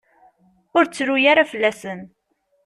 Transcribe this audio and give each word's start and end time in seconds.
Ur 0.77 0.83
ttru 0.85 1.15
ara 1.31 1.49
fell-asen. 1.51 1.99